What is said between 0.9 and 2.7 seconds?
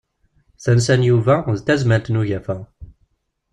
n Yuba d Tazmalt n ugafa.